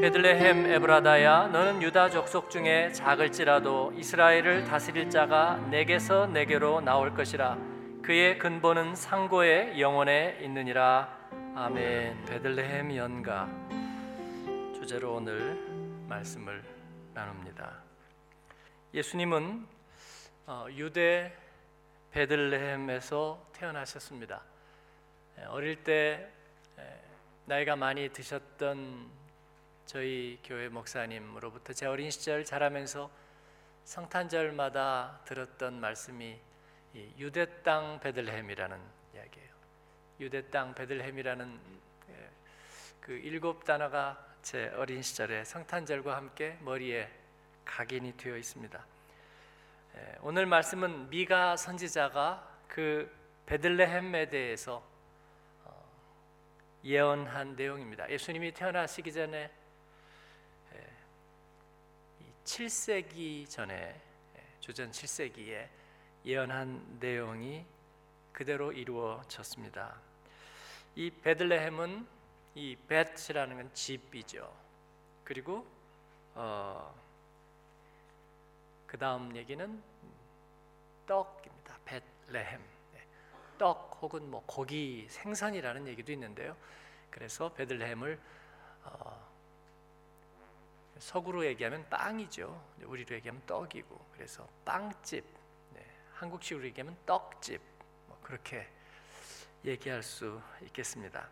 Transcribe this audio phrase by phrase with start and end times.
[0.00, 7.58] 베들레헴 에브라다야 너는 유다 족속 중에 작을지라도 이스라엘을 다스릴 자가 내게서 내게로 나올 것이라.
[8.02, 11.14] 그의 근본은 상고의 영혼에 있느니라.
[11.54, 12.24] 아멘.
[12.24, 13.46] 베들레헴 연가.
[14.72, 15.62] 주제로 오늘
[16.08, 16.64] 말씀을
[17.12, 17.82] 나눕니다.
[18.94, 19.66] 예수님은
[20.46, 21.36] 어, 유대
[22.12, 24.40] 베들레헴에서 태어나셨습니다.
[25.48, 26.26] 어릴 때
[27.44, 29.19] 나이가 많이 드셨던
[29.90, 33.10] 저희 교회 목사님으로부터 제 어린 시절 자라면서
[33.82, 36.38] 성탄절마다 들었던 말씀이
[37.18, 38.80] 유대 땅 베들레헴이라는
[39.16, 39.50] 이야기예요.
[40.20, 41.60] 유대 땅 베들레헴이라는
[42.10, 42.30] 예,
[43.00, 47.10] 그 일곱 단어가 제 어린 시절에 성탄절과 함께 머리에
[47.64, 48.86] 각인이 되어 있습니다.
[49.96, 53.12] 예, 오늘 말씀은 미가 선지자가 그
[53.46, 54.88] 베들레헴에 대해서
[55.64, 55.84] 어,
[56.84, 58.08] 예언한 내용입니다.
[58.08, 59.50] 예수님이 태어나시기 전에
[62.50, 63.94] 7세기 전에
[64.58, 65.68] 주전 7세기에
[66.24, 67.64] 예언한 내용이
[68.32, 69.94] 그대로 이루어졌습니다.
[70.96, 72.08] 이 베들레헴은
[72.56, 74.52] 이 벳이라는 건 집이죠.
[75.22, 75.64] 그리고
[76.34, 76.92] 어,
[78.88, 79.82] 그 다음 얘기는
[81.06, 81.78] 떡입니다.
[81.84, 82.60] 벳레헴.
[82.94, 83.06] 네.
[83.58, 86.56] 떡 혹은 뭐 고기, 생선이라는 얘기도 있는데요.
[87.10, 88.20] 그래서 베들레헴을
[88.86, 89.29] 어,
[91.00, 92.62] 서구로 얘기하면 빵이죠.
[92.84, 95.24] 우리로 얘기하면 떡이고 그래서 빵집,
[95.72, 95.84] 네,
[96.14, 97.60] 한국식으로 얘기하면 떡집
[98.06, 98.68] 뭐 그렇게
[99.64, 101.28] 얘기할 수 있겠습니다.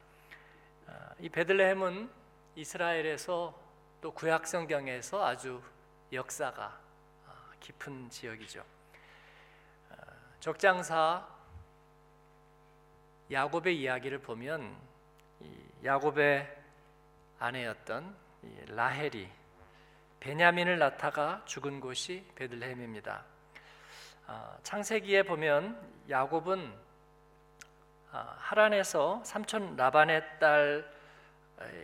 [0.86, 2.10] 아, 이 베들레헴은
[2.56, 3.68] 이스라엘에서
[4.00, 5.62] 또 구약 성경에서 아주
[6.12, 6.80] 역사가
[7.26, 8.64] 아, 깊은 지역이죠.
[9.90, 9.96] 아,
[10.40, 11.28] 적장사
[13.30, 14.74] 야곱의 이야기를 보면
[15.84, 16.56] 야곱의
[17.38, 18.16] 아내였던
[18.68, 19.37] 라헬이
[20.20, 23.24] 베냐민을 낳다가 죽은 곳이 베들레헴입니다.
[24.26, 26.72] 아, 창세기에 보면 야곱은
[28.10, 30.90] 아, 하란에서 삼촌 라반의 딸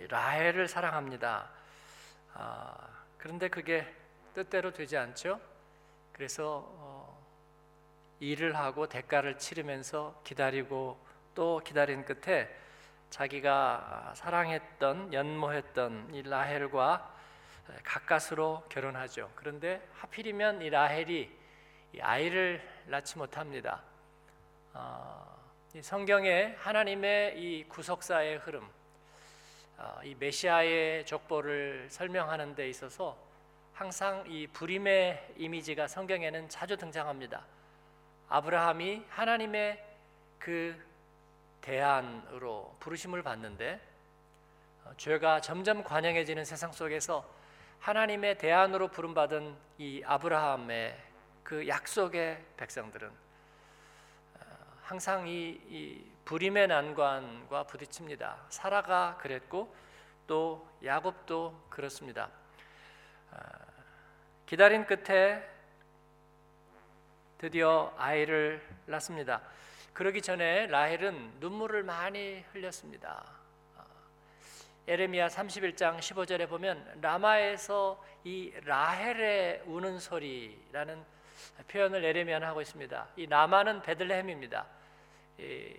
[0.08, 1.50] 라헬을 사랑합니다.
[2.34, 3.92] 아, 그런데 그게
[4.34, 5.40] 뜻대로 되지 않죠.
[6.12, 7.24] 그래서 어,
[8.20, 10.98] 일을 하고 대가를 치르면서 기다리고
[11.34, 12.54] 또 기다린 끝에
[13.10, 17.13] 자기가 사랑했던 연모했던 이 라헬과
[17.82, 19.30] 가까스로 결혼하죠.
[19.34, 21.30] 그런데 하필이면 이 라헬이
[21.94, 23.82] 이 아이를 낳지 못합니다.
[24.72, 25.38] 어,
[25.74, 28.68] 이 성경에 하나님의 이 구속사의 흐름,
[29.78, 33.16] 어, 이 메시아의 족보를 설명하는 데 있어서
[33.72, 37.44] 항상 이 불임의 이미지가 성경에는 자주 등장합니다.
[38.28, 39.84] 아브라함이 하나님의
[40.38, 40.76] 그
[41.60, 43.80] 대안으로 부르심을 받는데
[44.84, 47.33] 어, 죄가 점점 관영해지는 세상 속에서
[47.84, 50.98] 하나님의 대안으로 부름받은 이 아브라함의
[51.42, 54.44] 그 약속의 백성들은 어,
[54.80, 58.46] 항상 이, 이 불임의 난관과 부딪힙니다.
[58.48, 59.76] 사라가 그랬고
[60.26, 62.30] 또 야곱도 그렇습니다.
[63.30, 63.36] 어,
[64.46, 65.46] 기다린 끝에
[67.36, 69.42] 드디어 아이를 낳습니다.
[69.92, 73.43] 그러기 전에 라헬은 눈물을 많이 흘렸습니다.
[74.86, 81.02] 에레미야 31장 15절에 보면 라마에서 이 라헬의 우는 소리라는
[81.68, 83.08] 표현을 에레미야는 하고 있습니다.
[83.16, 84.66] 이 라마는 베들레헴입니다.
[85.38, 85.74] 이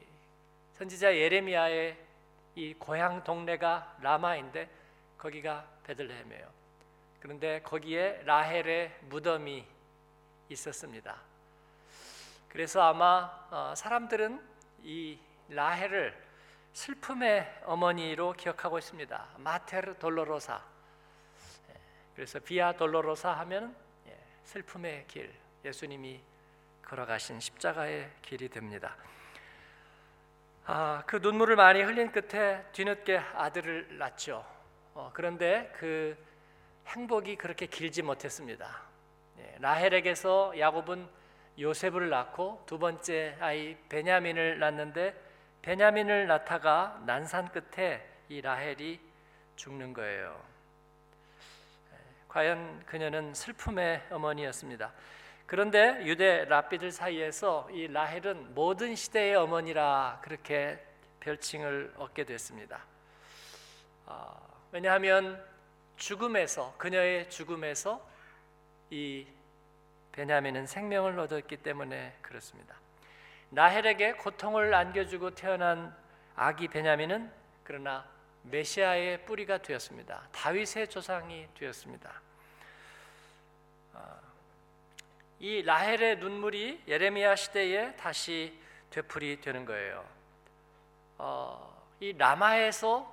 [0.74, 1.98] 선지자 예레미야의
[2.56, 4.68] 이 고향 동네가 라마인데
[5.20, 6.50] 거기가 베들레헴이에요.
[7.20, 9.66] 그런데 거기에 라헬의 무덤이
[10.50, 11.22] 있었습니다.
[12.50, 14.42] 그래서 아마 어, 사람들은
[14.84, 16.25] 이 라헬을
[16.76, 19.28] 슬픔의 어머니로 기억하고 있습니다.
[19.38, 20.62] 마테르 돌로로사.
[21.70, 21.74] 예,
[22.14, 23.74] 그래서 비아 돌로로사 하면
[24.08, 25.34] 예, 슬픔의 길,
[25.64, 26.20] 예수님이
[26.84, 28.98] 걸어가신 십자가의 길이 됩니다.
[30.66, 34.46] 아, 그 눈물을 많이 흘린 끝에 뒤늦게 아들을 낳죠.
[34.96, 36.18] 어, 그런데 그
[36.88, 38.82] 행복이 그렇게 길지 못했습니다.
[39.40, 41.08] 예, 라헬에게서 야곱은
[41.58, 45.25] 요셉을 낳고 두 번째 아이 베냐민을 낳는데
[45.66, 49.00] 베냐민을 낳다가 난산 끝에 이 라헬이
[49.56, 50.40] 죽는 거예요.
[52.28, 54.94] 과연 그녀는 슬픔의 어머니였습니다.
[55.48, 60.80] 그런데 유대 랍비들 사이에서 이 라헬은 모든 시대의 어머니라 그렇게
[61.20, 62.84] 별칭을 얻게 됐습니다.
[64.06, 64.38] 아,
[64.72, 65.44] 왜냐하면
[65.98, 68.08] 죽음에서 그녀의 죽음에서
[68.92, 69.26] 이
[70.12, 72.85] 베냐민은 생명을 얻었기 때문에 그렇습니다.
[73.56, 75.96] 라헬에게 고통을 안겨주고 태어난
[76.36, 77.32] 아기 베냐민은
[77.64, 78.06] 그러나
[78.44, 80.28] 메시아의 뿌리가 되었습니다.
[80.34, 82.22] 다윗의 조상이 되었습니다.
[83.94, 84.20] 아,
[85.40, 88.60] 이 라헬의 눈물이 예레미야 시대에 다시
[88.90, 90.06] 되풀이 되는 거예요.
[91.18, 93.10] 어, 이 라마에서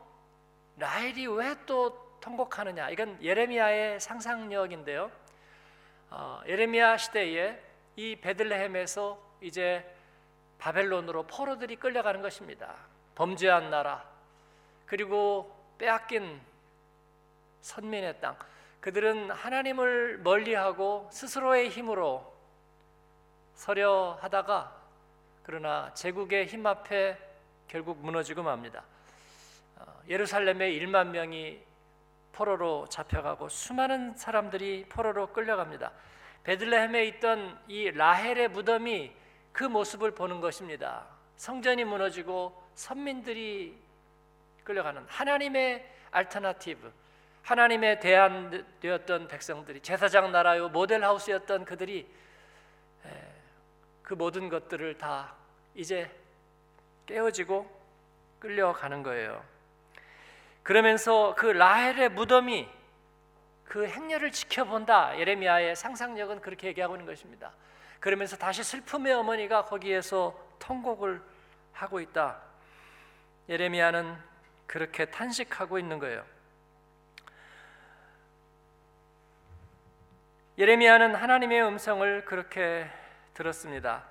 [0.76, 2.90] 라헬이 왜 또 통곡하느냐?
[2.90, 5.10] 이건 예레미야의 상상력인데요.
[6.10, 7.60] 어, 예레미야 시대에
[7.94, 9.91] 이 베들레헴에서 이제
[10.62, 12.72] 바벨론으로 포로들이 끌려가는 것입니다.
[13.16, 14.04] 범죄한 나라
[14.86, 16.40] 그리고 빼앗긴
[17.62, 18.36] 선민의 땅.
[18.80, 22.32] 그들은 하나님을 멀리하고 스스로의 힘으로
[23.54, 24.80] 서려 하다가
[25.42, 27.18] 그러나 제국의 힘 앞에
[27.66, 28.84] 결국 무너지고 맙니다.
[29.78, 31.60] 어, 예루살렘에 1만 명이
[32.30, 35.90] 포로로 잡혀가고 수많은 사람들이 포로로 끌려갑니다.
[36.44, 39.21] 베들레헴에 있던 이 라헬의 무덤이
[39.52, 41.06] 그 모습을 보는 것입니다.
[41.36, 43.78] 성전이 무너지고 선민들이
[44.64, 46.92] 끌려가는 하나님의 알터나티브,
[47.42, 52.06] 하나님의 대안되었던 백성들이 제사장 나라요 모델 하우스였던 그들이
[54.02, 55.34] 그 모든 것들을 다
[55.74, 56.10] 이제
[57.06, 57.70] 깨어지고
[58.38, 59.42] 끌려가는 거예요.
[60.62, 62.68] 그러면서 그 라헬의 무덤이
[63.64, 65.18] 그 행렬을 지켜본다.
[65.18, 67.52] 예레미야의 상상력은 그렇게 얘기하고 있는 것입니다.
[68.02, 71.22] 그러면서 다시 슬픔의 어머니가 거기에서 통곡을
[71.72, 72.36] 하고 있다.
[73.48, 74.16] 예레미야는
[74.66, 76.24] 그렇게 탄식하고 있는 거예요.
[80.58, 82.90] 예레미야는 하나님의 음성을 그렇게
[83.34, 84.02] 들었습니다.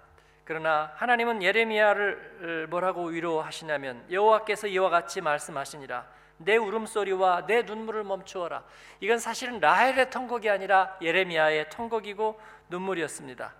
[0.46, 6.08] 그러나 하나님은 예레미야를 뭐라고 위로하시냐면 여호와께서 이와 같이 말씀하시니라
[6.38, 8.64] 내 울음소리와 내 눈물을 멈추어라.
[9.02, 12.40] 이건 사실은 라헬의 통곡이 아니라 예레미야의 통곡이고
[12.70, 13.60] 눈물이었습니다.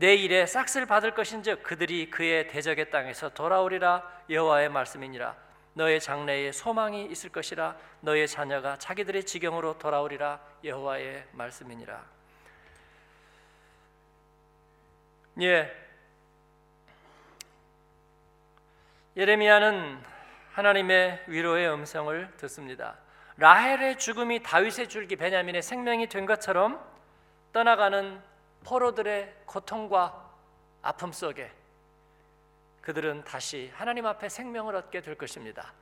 [0.00, 5.36] 내 일에 싹을 받을 것인즉 그들이 그의 대적의 땅에서 돌아오리라 여호와의 말씀이니라.
[5.74, 12.02] 너의 장래에 소망이 있을 것이라 너의 자녀가 자기들의 지경으로 돌아오리라 여호와의 말씀이니라.
[15.42, 15.70] 예.
[19.18, 20.02] 예레미야는
[20.52, 22.96] 하나님의 위로의 음성을 듣습니다.
[23.36, 26.82] 라헬의 죽음이 다윗의 줄기 베냐민의 생명이 된 것처럼
[27.52, 28.29] 떠나가는
[28.64, 30.30] 포로들의 고통과
[30.82, 31.50] 아픔 속에
[32.80, 35.72] 그들은 다시 하나님 앞에 생명을 얻게 될 것입니다.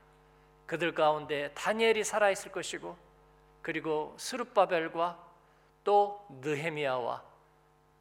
[0.67, 2.97] 그들 가운데 다니엘이 살아 있을 것이고
[3.63, 5.19] 그리고 스룹바벨과
[5.85, 7.23] 또 느헤미야와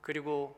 [0.01, 0.55] 그리고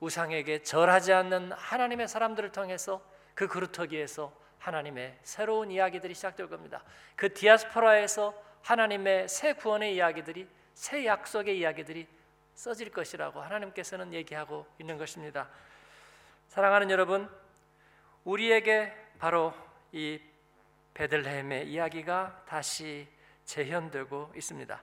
[0.00, 3.00] 우상에게 절하지 않는 하나님의 사람들을 통해서
[3.34, 6.82] 그 그루터기에서 하나님의 새로운 이야기들이 시작될 겁니다.
[7.14, 12.06] 그 디아스포라에서 하나님의 새 구원의 이야기들이 새 약속의 이야기들이
[12.56, 15.48] 써질 것이라고 하나님께서는 얘기하고 있는 것입니다.
[16.48, 17.30] 사랑하는 여러분,
[18.24, 19.54] 우리에게 바로
[19.92, 20.20] 이
[20.94, 23.06] 베들레헴의 이야기가 다시
[23.44, 24.82] 재현되고 있습니다.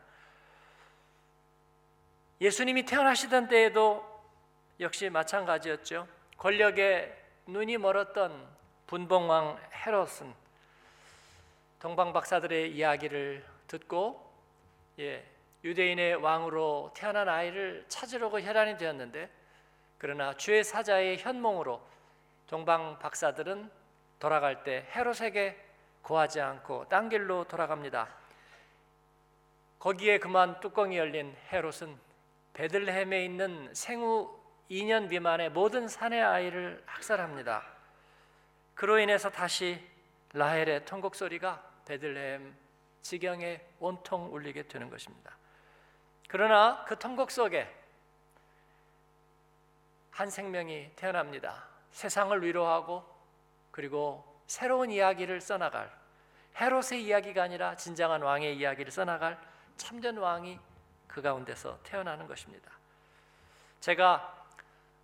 [2.39, 4.05] 예수님이 태어나시던 때에도
[4.79, 6.07] 역시 마찬가지였죠.
[6.37, 7.17] 권력에
[7.47, 8.47] 눈이 멀었던
[8.87, 10.33] 분봉왕 헤롯은
[11.79, 14.31] 동방 박사들의 이야기를 듣고
[14.99, 15.25] 예,
[15.63, 19.29] 유대인의 왕으로 태어난 아이를 찾으려고 혈안이 되었는데
[19.97, 21.81] 그러나 주의 사자의 현몽으로
[22.47, 23.71] 동방 박사들은
[24.19, 25.57] 돌아갈 때 헤롯에게
[26.01, 28.09] 고하지 않고 딴 길로 돌아갑니다.
[29.79, 31.97] 거기에 그만 뚜껑이 열린 헤롯은
[32.53, 37.63] 베들레헴에 있는 생후 2년 미만의 모든 사내 아이를 학살합니다.
[38.75, 39.81] 그로 인해서 다시
[40.33, 42.55] 라헬의 통곡 소리가 베들레헴
[43.01, 45.37] 지경에 온통 울리게 되는 것입니다.
[46.33, 47.71] 그러나 그 통곡 속에
[50.09, 51.63] 한 생명이 태어납니다.
[51.91, 53.05] 세상을 위로하고
[53.69, 55.95] 그리고 새로운 이야기를 써나갈
[56.59, 59.39] 헤롯의 이야기가 아니라 진정한 왕의 이야기를 써나갈
[59.77, 60.59] 참된 왕이
[61.07, 62.71] 그 가운데서 태어나는 것입니다.
[63.79, 64.47] 제가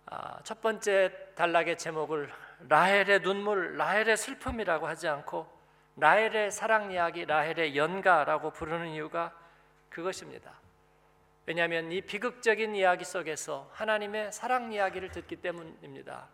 [0.06, 2.28] 아, 첫 번째 단락의 제목을
[2.68, 5.46] 라헬의 눈물, 라헬의 슬픔이라고 하지 않고
[5.94, 9.32] 라헬의 사랑 이야기, 라헬의 연가라고 부르는 이유가
[9.90, 10.58] 그것입니다.
[11.50, 16.28] 왜냐하면 이 비극적인 이야기 속에서 하나님의 사랑 이야기를 듣기 때문입니다.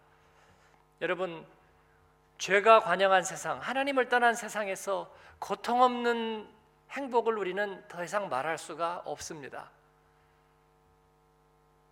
[1.00, 1.46] 여러분,
[2.37, 6.46] 죄가 관영한 세상, 하나님을 떠난 세상에서 고통 없는
[6.90, 9.70] 행복을 우리는 더 이상 말할 수가 없습니다.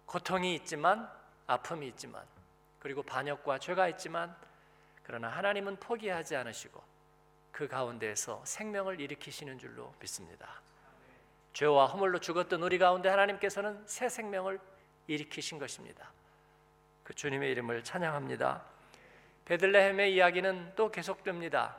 [0.04, 1.11] 고통이 있지만
[1.47, 2.23] 아픔이 있지만
[2.78, 4.37] 그리고 반역과 죄가 있지만
[5.02, 6.78] 그러나 하나님은 포기하지 않으시고
[7.52, 10.61] 그 가운데에서 생명을 일으키시는 줄로 믿습니다.
[11.54, 14.61] 죄와 허물로 죽었던 우리 가운데 하나님께서는 새 생명을
[15.06, 16.12] 일으키신 것입니다.
[17.04, 18.62] 그 주님의 이름을 찬양합니다.
[19.44, 21.76] 베들레헴의 이야기는 또 계속됩니다.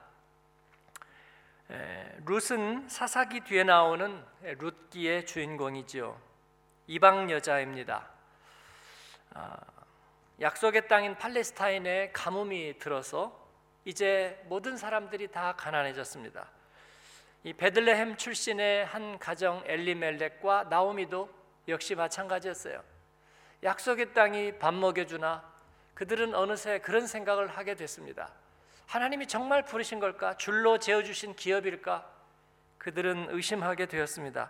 [1.72, 6.20] 에, 룻은 사사기 뒤에 나오는 룻기의 주인공이지요.
[6.88, 8.08] 이방 여자입니다.
[9.34, 9.58] 아,
[10.40, 13.46] 약속의 땅인 팔레스타인에 가뭄이 들어서
[13.84, 16.50] 이제 모든 사람들이 다 가난해졌습니다.
[17.46, 21.30] 이 베들레헴 출신의 한 가정 엘리멜렉과 나오미도
[21.68, 22.84] 역시 마찬가지였어요.
[23.62, 25.44] 약속의 땅이 밥 먹여주나
[25.94, 28.34] 그들은 어느새 그런 생각을 하게 됐습니다.
[28.88, 30.36] 하나님이 정말 부르신 걸까?
[30.38, 32.10] 줄로 재어주신 기업일까?
[32.80, 34.50] 그들은 의심하게 되었습니다.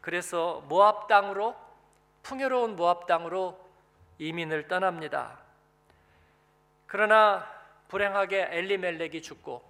[0.00, 1.54] 그래서 모압 땅으로
[2.22, 3.60] 풍요로운 모압 땅으로
[4.16, 5.38] 이민을 떠납니다.
[6.86, 7.46] 그러나
[7.88, 9.62] 불행하게 엘리멜렉이 죽고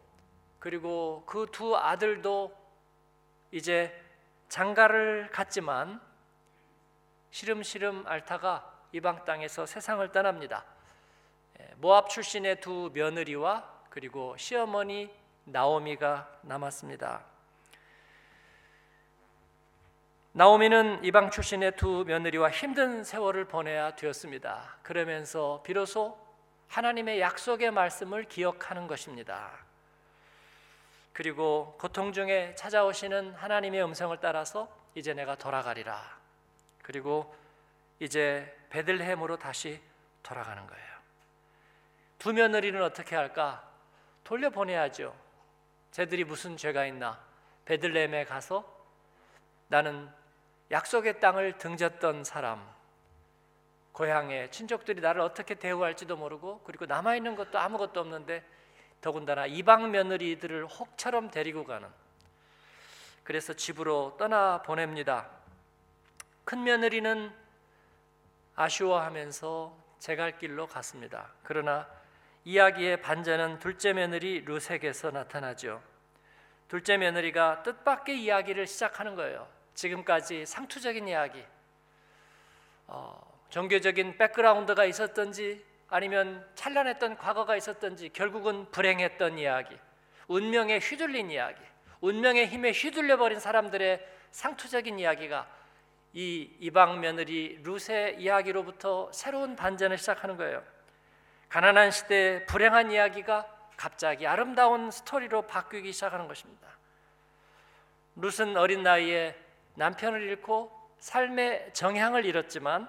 [0.61, 2.60] 그리고 그 두 아들도
[3.53, 3.93] 이제
[4.49, 6.01] 장가를 갔지만
[7.31, 10.65] 시름시름 앓다가 이방 땅에서 세상을 떠납니다.
[11.61, 15.13] 예, 모압 출신의 두 며느리와 그리고 시어머니
[15.45, 17.25] 나오미가 남았습니다.
[20.33, 24.79] 나오미는 이방 출신의 두 며느리와 힘든 세월을 보내야 되었습니다.
[24.83, 26.17] 그러면서 비로소
[26.69, 29.70] 하나님의 약속의 말씀을 기억하는 것입니다.
[31.21, 36.19] 그리고 고통 중에 찾아오시는 하나님의 음성을 따라서 이제 내가 돌아가리라.
[36.81, 37.37] 그리고
[37.99, 39.83] 이제 베들레헴으로 다시
[40.23, 40.87] 돌아가는 거예요.
[42.19, 43.71] 두 며느리는 어떻게 할까?
[44.25, 45.15] 돌려보내야죠.
[45.91, 47.23] 쟤들이 무슨 죄가 있나?
[47.67, 48.65] 베들레헴에 가서
[49.69, 50.09] 나는
[50.71, 52.67] 약속의 땅을 등졌던 사람,
[53.93, 58.43] 고향의 친족들이 나를 어떻게 대우할지도 모르고 그리고 남아 있는 것도 아무것도 없는데
[59.01, 61.89] 더군다나 이방 며느리들을 혹처럼 데리고 가는
[63.25, 65.29] 그래서 집으로 떠나 보냅니다.
[66.45, 67.33] 큰 며느리는
[68.57, 71.31] 아쉬워하면서 제 갈 길로 갔습니다.
[71.43, 71.87] 그러나
[72.45, 75.83] 이야기의 반전은 둘째 며느리 루색에서 나타나죠.
[76.69, 79.47] 둘째 며느리가 뜻밖의 이야기를 시작하는 거예요.
[79.75, 81.45] 지금까지 상투적인 이야기,
[82.87, 89.77] 어, 종교적인 백그라운드가 있었던지 아니면 찬란했던 과거가 있었던지 결국은 불행했던 이야기,
[90.29, 91.61] 운명에 휘둘린 이야기,
[92.01, 95.47] 운명의 힘에 휘둘려 버린 사람들의 상투적인 이야기가
[96.13, 100.63] 이 이방 며느리 룻의 이야기로부터 새로운 반전을 시작하는 거예요.
[101.49, 106.69] 가난한 시대의 불행한 이야기가 갑자기 아름다운 스토리로 바뀌기 시작하는 것입니다.
[108.17, 109.37] 룻은 어린 나이에
[109.75, 112.89] 남편을 잃고 삶의 정향을 잃었지만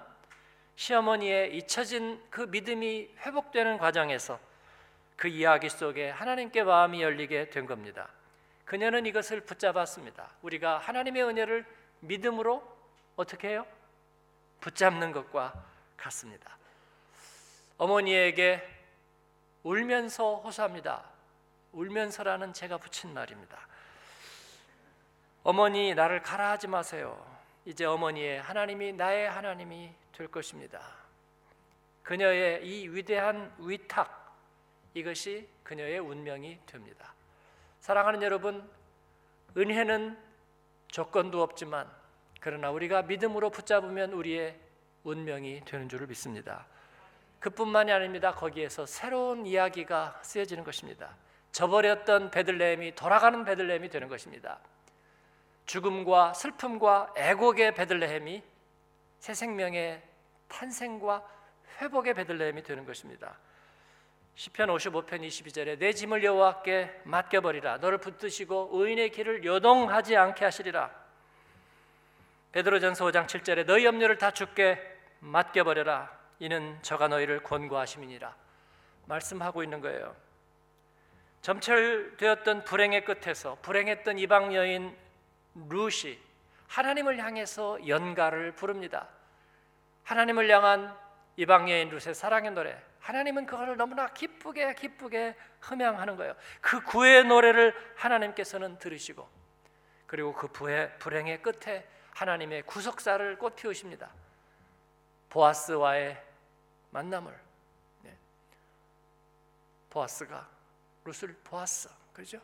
[0.76, 4.38] 시어머니의 잊혀진 그 믿음이 회복되는 과정에서
[5.16, 8.08] 그 이야기 속에 하나님께 마음이 열리게 된 겁니다.
[8.64, 10.30] 그녀는 이것을 붙잡았습니다.
[10.42, 11.66] 우리가 하나님의 은혜를
[12.00, 12.62] 믿음으로
[13.16, 13.66] 어떻게 해요?
[14.60, 15.52] 붙잡는 것과
[15.96, 16.56] 같습니다.
[17.78, 18.66] 어머니에게
[19.62, 21.04] 울면서 호소합니다.
[21.72, 23.58] 울면서라는 제가 붙인 말입니다.
[25.42, 27.31] 어머니 나를 가라 하지 마세요.
[27.64, 30.80] 이제 어머니의 하나님이 나의 하나님이 될 것입니다.
[32.02, 34.36] 그녀의 이 위대한 위탁
[34.94, 37.14] 이것이 그녀의 운명이 됩니다.
[37.80, 38.68] 사랑하는 여러분,
[39.56, 40.18] 은혜는
[40.88, 41.90] 조건도 없지만
[42.40, 44.58] 그러나 우리가 믿음으로 붙잡으면 우리의
[45.04, 46.66] 운명이 되는 줄을 믿습니다.
[47.38, 48.34] 그뿐만이 아닙니다.
[48.34, 51.16] 거기에서 새로운 이야기가 쓰여지는 것입니다.
[51.52, 54.58] 저버렸던 베들레헴이 돌아가는 베들레헴이 되는 것입니다.
[55.66, 58.42] 죽음과 슬픔과 애곡의 베들레헴이
[59.18, 60.02] 새 생명의
[60.48, 61.26] 탄생과
[61.80, 63.38] 회복의 베들레헴이 되는 것입니다.
[64.34, 70.90] 시편 55편 22절에 내 짐을 여호와께 맡겨 버리라 너를 붙드시고 의인의 길을 요동하지 않게 하시리라.
[72.52, 74.78] 베드로전서 5장 7절에 너희 염려를 다 주께
[75.20, 76.10] 맡겨 버려라.
[76.38, 78.34] 이는 저가 너희를 권고하심이니라.
[79.06, 80.14] 말씀하고 있는 거예요.
[81.40, 84.96] 점철되었던 불행의 끝에서 불행했던 이방 여인
[85.54, 86.20] 루시
[86.68, 89.08] 하나님을 향해서 연가를 부릅니다.
[90.04, 90.96] 하나님을 향한
[91.36, 92.82] 이방 여인 루시의 사랑의 노래.
[93.00, 96.34] 하나님은 그거를 너무나 기쁘게 기쁘게 흠양하는 거예요.
[96.60, 99.28] 그 구의 노래를 하나님께서는 들으시고
[100.06, 104.10] 그리고 그 부의, 불행의 끝에 하나님의 구속사를 꽃 피우십니다.
[105.30, 106.22] 보아스와의
[106.90, 107.32] 만남을
[108.02, 108.16] 네.
[109.88, 110.48] 보아스가
[111.04, 112.40] 룻을 보았어, 그렇죠?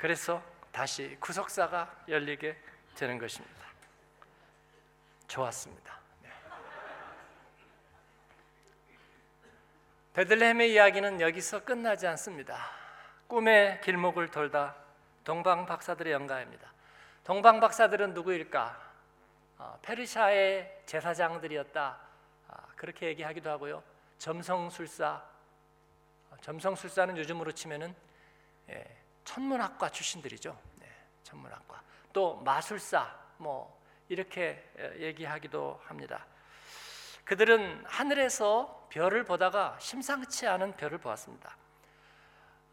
[0.00, 0.42] 그래서
[0.72, 2.56] 다시 구속사가 열리게
[2.94, 3.66] 되는 것입니다.
[5.28, 6.00] 좋았습니다.
[6.22, 6.30] 네.
[10.14, 12.70] 베들레헴의 이야기는 여기서 끝나지 않습니다.
[13.26, 14.74] 꿈의 길목을 돌다
[15.22, 16.72] 동방 박사들의 영가입니다.
[17.22, 18.92] 동방 박사들은 누구일까?
[19.58, 22.00] 어, 페르시아의 제사장들이었다.
[22.48, 23.82] 아, 그렇게 얘기하기도 하고요.
[24.16, 25.22] 점성술사,
[26.40, 27.94] 점성술사는 요즘으로 치면은
[28.70, 30.58] 예, 천문학과 출신들이죠.
[30.80, 30.86] 네,
[31.22, 36.26] 천문학과 또 마술사 뭐 이렇게 예, 얘기하기도 합니다.
[37.24, 41.56] 그들은 하늘에서 별을 보다가 심상치 않은 별을 보았습니다.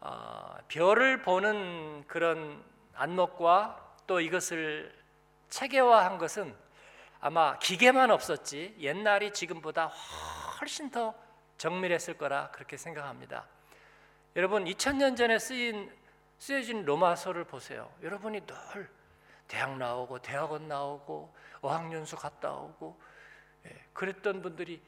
[0.00, 2.64] 어, 별을 보는 그런
[2.94, 4.94] 안목과 또 이것을
[5.48, 6.54] 체계화한 것은
[7.20, 9.86] 아마 기계만 없었지 옛날이 지금보다
[10.60, 11.14] 훨씬 더
[11.56, 13.46] 정밀했을 거라 그렇게 생각합니다.
[14.36, 15.92] 여러분 2000년 전에 쓰인
[16.38, 17.92] 쓰여진 로마서를 보세요.
[18.02, 18.88] 여러분이 늘
[19.48, 23.00] 대학 나오고 대학원 나오고 어학연수 갔다 오고
[23.66, 24.80] 예, 그랬던 분들이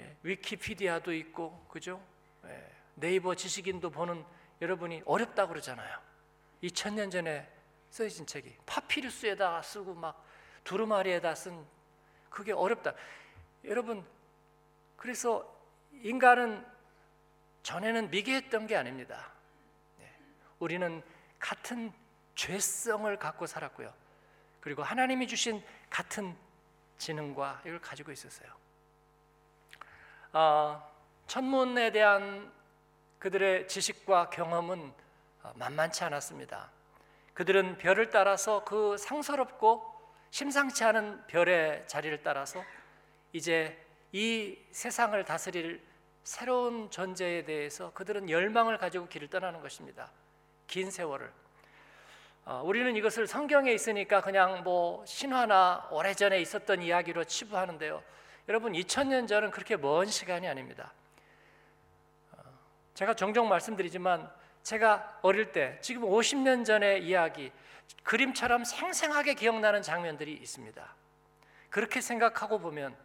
[0.00, 2.00] 예, 위키피디아도 있고 그죠?
[2.46, 4.24] 예, 네이버 지식인도 보는
[4.60, 5.98] 여러분이 어렵다 그러잖아요.
[6.62, 7.50] 2000년 전에
[7.90, 10.24] 쓰여진 책이 파피루스에다 쓰고 막
[10.64, 11.64] 두루마리에다 쓴
[12.30, 12.94] 그게 어렵다.
[13.64, 14.04] 여러분
[14.96, 15.54] 그래서
[15.92, 16.64] 인간은
[17.62, 19.33] 전에는 미개했던 게 아닙니다.
[20.54, 20.64] 네.
[20.64, 21.02] 우리는
[21.38, 21.92] 같은
[22.34, 23.92] 죄성을 갖고 살았고요.
[24.60, 26.34] 그리고 하나님이 주신 같은
[26.98, 28.48] 지능과 이걸 가지고 있었어요.
[30.32, 30.90] 어,
[31.26, 32.52] 천문에 대한
[33.18, 34.92] 그들의 지식과 경험은
[35.42, 36.70] 어, 만만치 않았습니다.
[37.34, 39.92] 그들은 별을 따라서 그 상서롭고
[40.30, 42.64] 심상치 않은 별의 자리를 따라서
[43.32, 43.80] 이제
[44.12, 45.82] 이 세상을 다스릴
[46.22, 50.10] 새로운 존재에 대해서 그들은 열망을 가지고 길을 떠나는 것입니다.
[50.74, 51.30] 긴 세월을.
[52.46, 58.02] 어, 우리는 이것을 성경에 있으니까 그냥 뭐 신화나 오래전에 있었던 이야기로 치부하는데요.
[58.48, 60.92] 여러분 2000년 전은 그렇게 먼 시간이 아닙니다.
[62.32, 62.38] 어,
[62.94, 64.28] 제가 종종 말씀드리지만
[64.64, 67.52] 제가 어릴 때 지금 50년 전의 이야기
[68.02, 70.94] 그림처럼 생생하게 기억나는 장면들이 있습니다.
[71.70, 72.96] 그렇게 생각하고 보면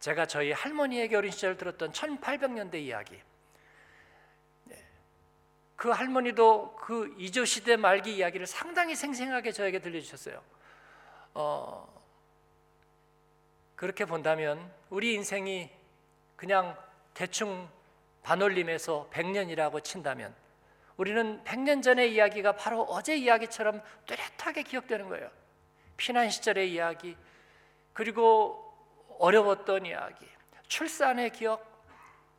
[0.00, 3.29] 제가 저희 할머니에게 어린 시절 들었던 1800년대 이야기 네.
[5.80, 10.42] 그 할머니도 그 이조 시대 말기 이야기를 상당히 생생하게 저에게 들려주셨어요.
[11.32, 12.04] 어,
[13.76, 15.70] 그렇게 본다면 우리 인생이
[16.36, 16.76] 그냥
[17.14, 17.66] 대충
[18.22, 20.34] 반올림에서 100년이라고 친다면
[20.98, 25.30] 우리는 100년 전의 이야기가 바로 어제 이야기처럼 뚜렷하게 기억되는 거예요.
[25.96, 27.16] 피난 시절의 이야기,
[27.94, 28.70] 그리고
[29.18, 30.28] 어려웠던 이야기,
[30.68, 31.66] 출산의 기억,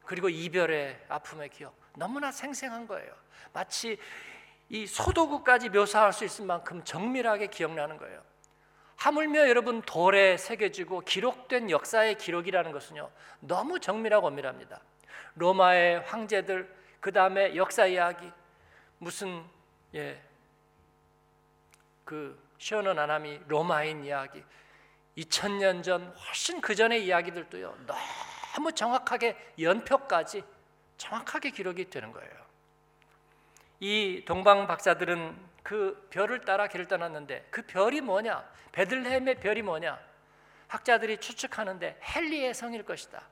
[0.06, 3.14] 그리고 이별의 아픔의 기억 너무나 생생한 거예요.
[3.54, 3.98] 마치
[4.70, 8.22] 이 소도구까지 묘사할 수 있을 만큼 정밀하게 기억나는 거예요.
[8.96, 14.80] 하물며 여러분 돌에 새겨지고 기록된 역사의 기록이라는 것은요 너무 정밀하고 엄밀합니다.
[15.36, 18.32] 로마의 황제들 그 다음에 역사 이야기
[19.00, 19.44] 무슨
[19.94, 20.22] 예그
[22.60, 24.44] 시오노 나나미 로마인 이야기
[25.18, 30.44] 2000년 전 훨씬 그 전의 이야기들도요 너무 정확하게 연표까지
[31.02, 32.32] 정확하게 기록이 되는 거예요.
[33.80, 38.48] 이 동방 박사들은 그 별을 따라 길을 떠났는데 그 별이 뭐냐?
[38.72, 40.00] 베들레헴의 별이 뭐냐?
[40.68, 43.24] 학자들이 추측하는데 헨리의 성일 것이다.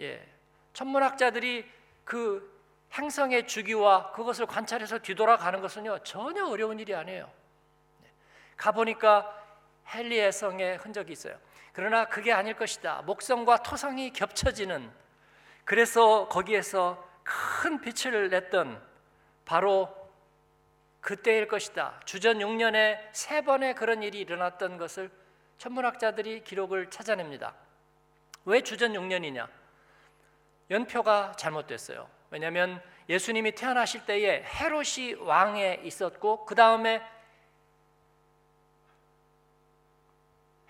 [0.00, 0.24] 예,
[0.72, 1.68] 천문학자들이
[2.04, 2.56] 그
[2.92, 7.28] 행성의 주기와 그것을 관찰해서 뒤돌아가는 것은요 전혀 어려운 일이 아니에요.
[8.02, 8.08] 네.
[8.56, 9.36] 가 보니까
[9.92, 11.36] 헨리의 성의 흔적이 있어요.
[11.72, 13.02] 그러나 그게 아닐 것이다.
[13.02, 15.07] 목성과 토성이 겹쳐지는
[15.68, 18.82] 그래서 거기에서 큰 빛을 냈던
[19.44, 19.94] 바로
[21.02, 22.00] 그때일 것이다.
[22.06, 25.10] 주전 6년에 세 번의 그런 일이 일어났던 것을
[25.58, 27.54] 천문학자들이 기록을 찾아냅니다.
[28.46, 29.46] 왜 주전 6년이냐?
[30.70, 32.08] 연표가 잘못됐어요.
[32.30, 37.02] 왜냐하면 예수님이 태어나실 때에 헤롯이 왕에 있었고 그 다음에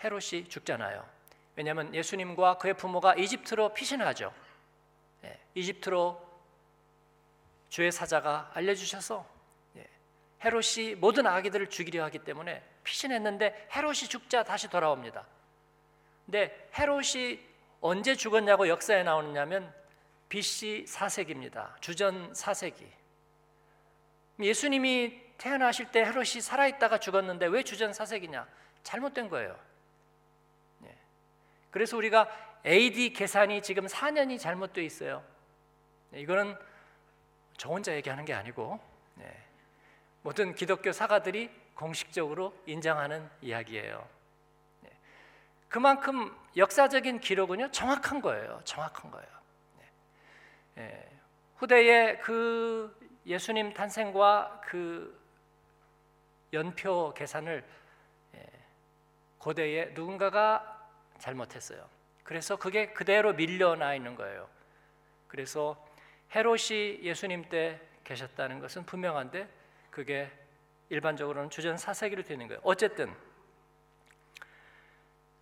[0.02, 1.08] 헤롯이 죽잖아요.
[1.54, 4.32] 왜냐하면 예수님과 그의 부모가 이집트로 피신하죠.
[5.24, 6.26] 예, 이집트로
[7.68, 9.26] 주의 사자가 알려주셔서
[9.76, 9.87] 예,
[10.44, 15.26] 헤롯이 모든 아기들을 죽이려 하기 때문에 피신했는데 헤롯이 죽자 다시 돌아옵니다.
[16.26, 17.40] 근데 헤롯이
[17.81, 19.72] 언제 죽었냐고 역사에 나오느냐면
[20.28, 21.81] BC 4세기입니다.
[21.81, 22.87] 주전 4세기.
[24.40, 28.46] 예수님이 태어나실 때 헤롯이 살아있다가 죽었는데 왜 주전 4세기냐?
[28.83, 29.59] 잘못된 거예요.
[30.78, 30.94] 네.
[31.70, 32.28] 그래서 우리가
[32.66, 35.25] AD 계산이 지금 4년이 잘못되어 있어요.
[36.11, 36.57] 네, 이거는
[37.57, 38.81] 저 혼자 얘기하는 게 아니고
[39.14, 39.37] 네.
[40.23, 44.18] 모든 기독교 사가들이 공식적으로 인정하는 이야기예요.
[45.68, 48.61] 그만큼 역사적인 기록은요 정확한 거예요.
[48.64, 49.29] 정확한 거예요.
[50.79, 51.11] 예,
[51.57, 55.18] 후대의 그 예수님 탄생과 그
[56.53, 57.64] 연표 계산을
[58.35, 58.47] 예,
[59.38, 61.97] 고대에 누군가가 잘못했어요.
[62.28, 64.50] 그래서 그게 그대로 밀려나 있는 거예요.
[65.28, 65.82] 그래서
[66.34, 69.48] 헤롯이 예수님 때 계셨다는 것은 분명한데
[69.90, 70.30] 그게
[70.90, 72.60] 일반적으로는 주전 4세기로 되는 거예요.
[72.64, 73.10] 어쨌든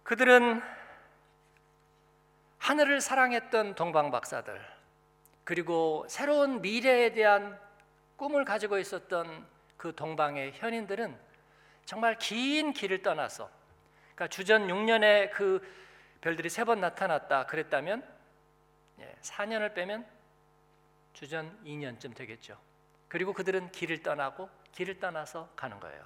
[0.05, 0.63] 그들은
[2.59, 4.65] 하늘을 사랑했던 동방 박사들
[5.43, 7.59] 그리고 새로운 미래에 대한
[8.15, 9.45] 꿈을 가지고 있었던
[9.77, 11.19] 그 동방의 현인들은
[11.85, 13.51] 정말 긴 길을 떠나서
[14.15, 15.85] 그러니까 주전 6년에 그
[16.27, 18.03] 별들이 세 번 나타났다 그랬다면
[19.23, 20.05] 4년을 예, 빼면
[21.13, 22.59] 주전 2년쯤 되겠죠.
[23.07, 26.05] 그리고 그들은 길을 떠나고 길을 떠나서 가는 거예요.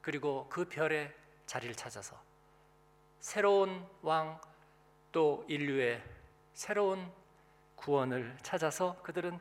[0.00, 1.12] 그리고 그 별의
[1.46, 2.22] 자리를 찾아서
[3.18, 4.40] 새로운 왕
[5.10, 6.00] 또 인류의
[6.54, 7.10] 새로운
[7.74, 9.40] 구원을 찾아서 그들은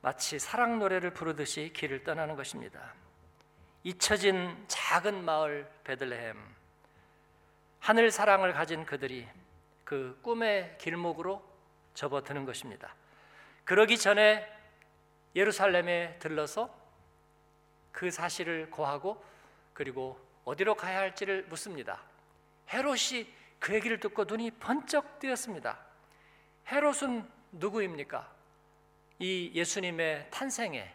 [0.00, 2.94] 마치 사랑 노래를 부르듯이 길을 떠나는 것입니다.
[3.84, 6.61] 잊혀진 작은 마을 베들레헴
[7.82, 9.26] 하늘 사랑을 가진 그들이
[9.82, 11.42] 그 꿈의 길목으로
[11.94, 12.94] 접어드는 것입니다.
[13.64, 14.48] 그러기 전에
[15.34, 16.72] 예루살렘에 들러서
[17.90, 19.24] 그 사실을 고하고
[19.74, 22.00] 그리고 어디로 가야 할지를 묻습니다.
[22.72, 23.26] 헤롯이
[23.58, 25.80] 그 얘기를 듣고 눈이 번쩍 뜨였습니다.
[26.70, 28.32] 헤롯은 누구입니까?
[29.18, 30.88] 이 예수님의 탄생에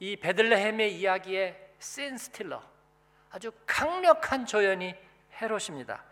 [0.00, 2.62] 이 베들레헴의 이야기의 센스틸러
[3.28, 4.96] 아주 강력한 조연이
[5.40, 6.04] 헤롯입니다.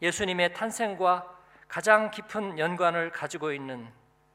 [0.00, 3.88] 예수님의 탄생과 가장 깊은 연관을 가지고 있는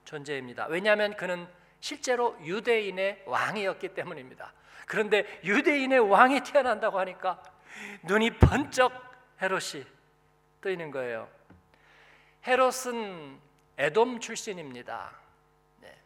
[0.05, 0.67] 존재입니다.
[0.67, 1.47] 왜냐하면 그는
[1.79, 4.53] 실제로 유대인의 왕이었기 때문입니다.
[4.85, 7.41] 그런데 유대인의 왕이 태어난다고 하니까
[8.03, 8.91] 눈이 번쩍
[9.41, 9.85] 헤롯이
[10.61, 11.27] 뜨이는 거예요.
[12.45, 13.39] 헤롯은
[13.77, 15.11] 에돔 출신입니다.
[15.79, 15.97] 네.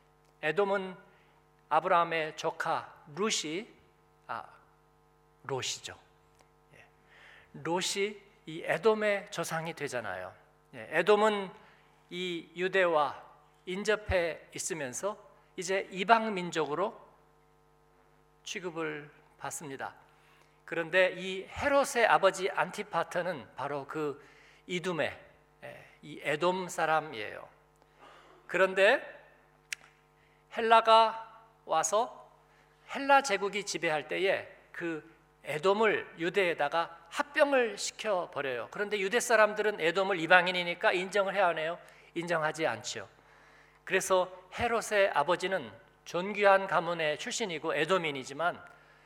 [0.41, 0.95] 에돔은
[1.69, 3.67] 아브라함의 조카 룻이
[4.27, 4.45] 아
[5.43, 5.97] 롯이죠.
[6.75, 6.85] 예.
[7.53, 10.33] 롯이 이 에돔의 조상이 되잖아요.
[10.73, 10.87] 예.
[10.91, 11.51] 에돔은
[12.09, 13.21] 이 유대와
[13.65, 15.21] 인접해 있으면서
[15.57, 16.97] 이제 이방 민족으로
[18.43, 19.93] 취급을 받습니다.
[20.63, 24.25] 그런데 이 헤롯의 아버지 안티파터는 바로 그
[24.65, 25.19] 이둠의
[25.63, 27.45] 예, 이 에돔 사람이에요.
[28.47, 29.01] 그런데
[30.55, 32.31] 헬라가 와서
[32.95, 35.16] 헬라 제국이 지배할 때에 그
[35.47, 38.67] 에돔을 유대에다가 합병을 시켜 버려요.
[38.69, 41.79] 그런데 유대 사람들은 에돔을 이방인이니까 인정을 해야 하네요.
[42.13, 43.07] 인정하지 않죠.
[43.85, 44.29] 그래서
[44.59, 45.71] 헤롯의 아버지는
[46.03, 48.61] 존귀한 가문의 출신이고 에돔인이지만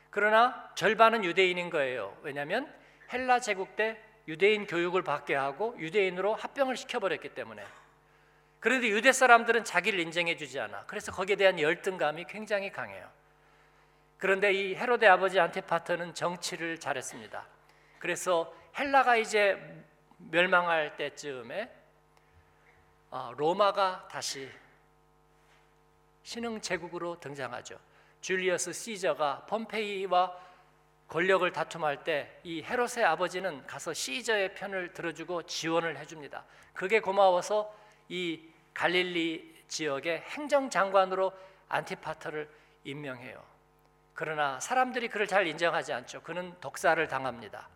[0.09, 2.17] 그러나 절반은 유대인인 거예요.
[2.23, 2.71] 왜냐하면
[3.13, 7.63] 헬라 제국 때 유대인 교육을 받게 하고 유대인으로 합병을 시켜 버렸기 때문에
[8.59, 10.85] 그런데 유대 사람들은 자기를 인정해 주지 않아.
[10.85, 13.09] 그래서 거기에 대한 열등감이 굉장히 강해요.
[14.21, 17.43] 그런데 이 헤로데 아버지 안티파터는 정치를 잘했습니다.
[17.97, 19.57] 그래서 헬라가 이제
[20.19, 21.71] 멸망할 때쯤에
[23.09, 24.47] 어, 로마가 다시
[26.21, 27.79] 신흥 제국으로 등장하죠.
[28.21, 30.39] 줄리어스 시저가 폼페이와
[31.07, 36.45] 권력을 다툼할 때 이 헤롯의 아버지는 가서 시저의 편을 들어주고 지원을 해줍니다.
[36.73, 37.75] 그게 고마워서
[38.07, 38.39] 이
[38.75, 41.33] 갈릴리 지역의 행정장관으로
[41.69, 42.47] 안티파터를
[42.83, 43.50] 임명해요.
[44.21, 46.21] 그러나 사람들이 그를 잘 인정하지 않죠.
[46.21, 47.67] 그는 독사를 당합니다.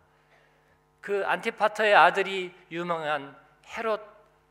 [1.00, 4.00] 그 안티파터의 아들이 유명한 헤롯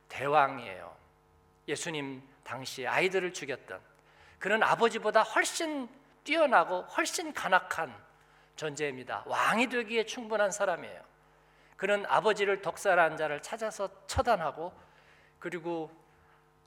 [0.09, 0.93] 대왕이에요.
[1.69, 3.79] 예수님 당시 아이들을 죽였던
[4.39, 5.87] 그는 아버지보다 훨씬
[6.25, 7.95] 뛰어나고 훨씬 간악한
[8.57, 9.23] 존재입니다.
[9.25, 11.01] 왕이 되기에 충분한 사람이에요.
[11.77, 14.73] 그는 아버지를 독살한 자를 찾아서 처단하고
[15.39, 15.89] 그리고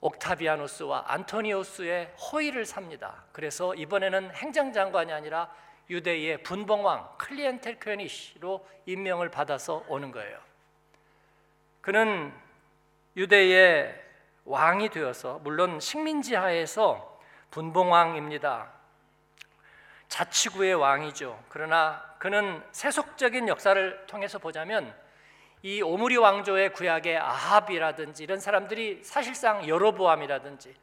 [0.01, 3.23] 옥타비아누스와 안토니우스의 호의를 삽니다.
[3.31, 5.53] 그래서 이번에는 행정장관이 아니라
[5.89, 10.39] 유대의 분봉왕 클리엔텔 퀘니시로 임명을 받아서 오는 거예요.
[11.81, 12.33] 그는
[13.17, 14.07] 유대의
[14.45, 17.19] 왕이 되어서 물론 식민지 하에서
[17.51, 18.71] 분봉왕입니다.
[20.07, 21.43] 자치구의 왕이죠.
[21.49, 24.93] 그러나 그는 세속적인 역사를 통해서 보자면
[25.61, 30.73] 이 오므리 왕조의 구약의 아합이라든지 이런 사람들이 사실상 여로보암이라든지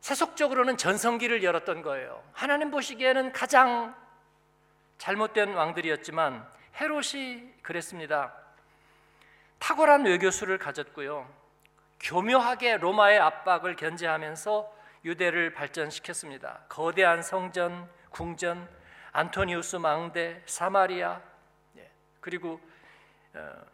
[0.00, 2.22] 세속적으로는 전성기를 열었던 거예요.
[2.32, 3.94] 하나님 보시기에는 가장
[4.98, 6.44] 잘못된 왕들이었지만
[6.80, 8.34] 헤롯이 그랬습니다.
[9.60, 11.28] 탁월한 외교수를 가졌고요.
[12.00, 16.64] 교묘하게 로마의 압박을 견제하면서 유대를 발전시켰습니다.
[16.68, 18.68] 거대한 성전, 궁전,
[19.12, 21.20] 안토니우스 망대, 사마리아,
[21.76, 22.60] 예, 그리고
[23.34, 23.71] 어,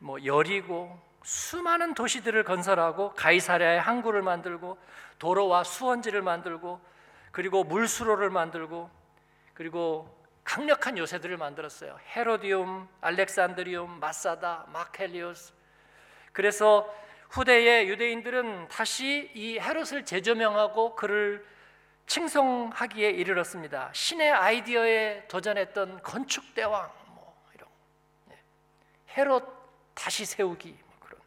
[0.00, 4.78] 뭐 여리고 수많은 도시들을 건설하고 가이사랴의 항구를 만들고
[5.18, 6.80] 도로와 수원지를 만들고
[7.30, 8.90] 그리고 물수로를 만들고
[9.54, 11.98] 그리고 강력한 요새들을 만들었어요.
[12.16, 15.52] 헤로디움, 알렉산드리움, 마사다, 마켈리우스.
[16.32, 16.92] 그래서
[17.28, 21.46] 후대의 유대인들은 다시 이 헤롯을 재조명하고 그를
[22.06, 23.90] 칭송하기에 이르렀습니다.
[23.92, 27.68] 신의 아이디어에 도전했던 건축 대왕 뭐 이런
[28.32, 28.38] 예.
[29.16, 29.59] 헤롯
[30.00, 31.20] 다시 세우기 뭐 그런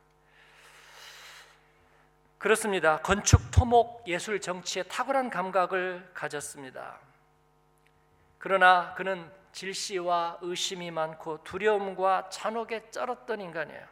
[2.39, 2.97] 그렇습니다.
[2.97, 6.97] 건축, 토목, 예술, 정치에 탁월한 감각을 가졌습니다.
[8.39, 13.85] 그러나 그는 질시와 의심이 많고 두려움과 잔혹에 쩔었던 인간이에요.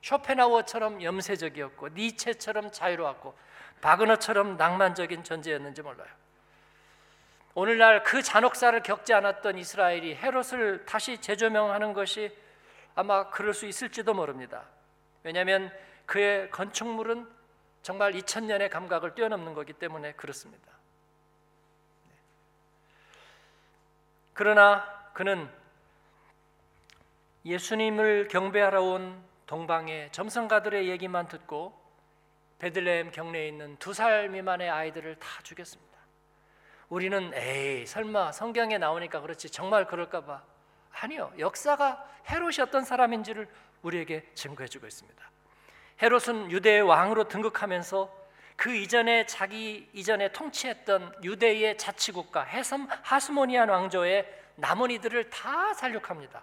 [0.00, 3.36] 쇼펜하우어처럼 염세적이었고 니체처럼 자유로웠고
[3.82, 6.08] 바그너처럼 낭만적인 존재였는지 몰라요.
[7.52, 12.45] 오늘날 그 잔혹사를 겪지 않았던 이스라엘이 헤롯을 다시 재조명하는 것이
[12.96, 14.64] 아마 그럴 수 있을지도 모릅니다.
[15.22, 15.70] 왜냐하면
[16.06, 17.28] 그의 건축물은
[17.82, 20.72] 정말 2000년의 감각을 뛰어넘는 거기 때문에 그렇습니다.
[24.32, 25.48] 그러나 그는
[27.44, 31.78] 예수님을 경배하러 온 동방의 점성가들의 얘기만 듣고
[32.58, 35.96] 베들레헴 경내에 있는 두 살 미만의 아이들을 다 죽였습니다.
[36.88, 40.42] 우리는 에이 설마 성경에 나오니까 그렇지 정말 그럴까 봐
[41.00, 43.48] 아니요 역사가 헤롯이 어떤 사람인지를
[43.82, 45.30] 우리에게 증거해 주고 있습니다.
[46.02, 54.90] 헤롯은 유대의 왕으로 등극하면서 그 이전에 자기 이전에 통치했던 유대의 자치국가 해섬 하스모니안 왕조의 남은
[54.92, 56.42] 이들을 다 살육합니다.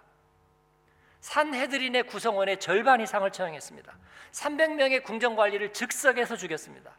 [1.20, 3.96] 산헤드린의 구성원의 절반 이상을 처형했습니다.
[4.32, 6.92] 300명의 궁정 관리를 즉석에서 죽였습니다.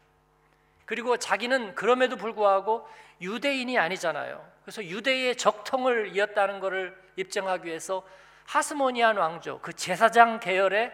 [0.86, 2.88] 그리고 자기는 그럼에도 불구하고
[3.22, 4.46] 유대인이 아니잖아요.
[4.64, 8.06] 그래서 유대의 적통을 이었다는 것을 입증하기 위해서
[8.46, 10.94] 하스모니안 왕조 그 제사장 계열의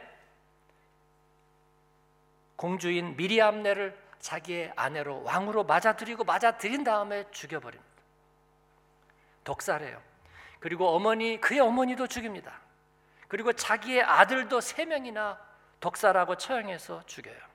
[2.55, 7.91] 공주인 미리암네를 자기의 아내로 왕으로 맞아들이고 맞아들인 다음에 죽여버립니다.
[9.43, 9.99] 독살해요.
[10.59, 12.61] 그리고 어머니 그의 어머니도 죽입니다.
[13.27, 15.39] 그리고 자기의 아들도 세 명이나
[15.79, 17.50] 독살하고 처형해서 죽여요.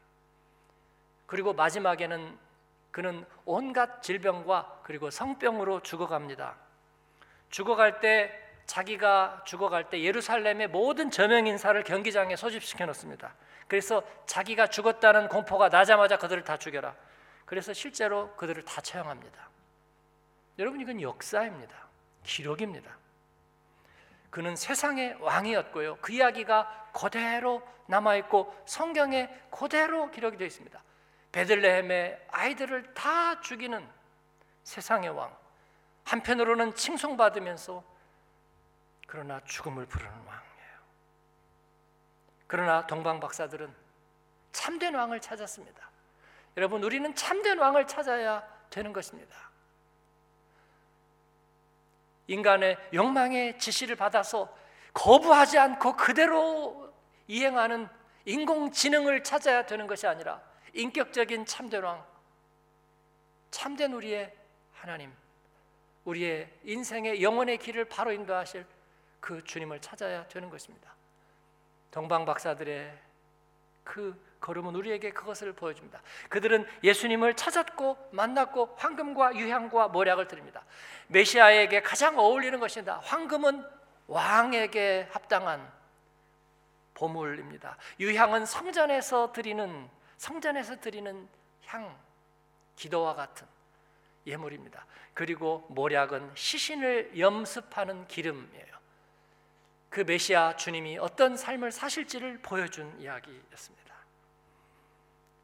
[1.27, 2.39] 그리고 마지막에는
[2.91, 6.57] 그는 온갖 질병과 그리고 성병으로 죽어갑니다.
[7.51, 13.35] 죽어갈 때 자기가 죽어갈 때 예루살렘의 모든 저명 인사를 경기장에 소집시켜 놓습니다.
[13.69, 16.95] 그래서 자기가 죽었다는 공포가 나자마자 그들을 다 죽여라.
[17.45, 19.49] 그래서 실제로 그들을 다 처형합니다.
[20.59, 21.75] 여러분 이건 역사입니다.
[22.25, 22.97] 기록입니다.
[24.31, 25.99] 그는 세상의 왕이었고요.
[26.01, 30.83] 그 이야기가 그대로 남아 있고 성경에 그대로 기록이 되어 있습니다.
[31.37, 33.87] 베들레헴의 아이들을 다 죽이는
[34.65, 35.37] 세상의 왕.
[36.05, 37.85] 한편으로는 칭송받으면서
[39.07, 40.41] 그러나 죽음을 부르는 왕.
[42.47, 43.71] 그러나 동방 박사들은
[44.53, 45.91] 참된 왕을 찾았습니다.
[46.57, 49.37] 여러분, 우리는 참된 왕을 찾아야 되는 것입니다.
[52.29, 54.57] 인간의 욕망의 지시를 받아서
[54.95, 56.95] 거부하지 않고 그대로
[57.27, 57.91] 이행하는
[58.25, 60.46] 인공지능을 찾아야 되는 것이 아니라
[60.77, 62.05] 인격적인 참된 왕,
[63.51, 64.33] 참된 우리의
[64.75, 65.13] 하나님,
[66.05, 68.65] 우리의 인생의 영혼의 길을 바로 인도하실
[69.21, 70.95] 그 주님을 찾아야 되는 것입니다.
[71.91, 72.97] 동방 박사들의
[73.83, 76.01] 그 걸음은 우리에게 그것을 보여줍니다.
[76.29, 80.63] 그들은 예수님을 찾았고 만났고 황금과 유향과 모략을 드립니다.
[81.09, 83.01] 메시아에게 가장 어울리는 것이다.
[83.03, 83.65] 황금은
[84.07, 85.73] 왕에게 합당한
[86.95, 87.77] 보물입니다.
[87.99, 91.29] 유향은 성전에서 드리는 성전에서 드리는
[91.67, 91.97] 향,
[92.77, 93.47] 기도와 같은
[94.27, 94.87] 예물입니다.
[95.15, 98.77] 그리고 모략은 시신을 염습하는 기름이에요.
[99.89, 103.95] 그 메시아 주님이 어떤 삶을 사실지를 보여준 이야기였습니다.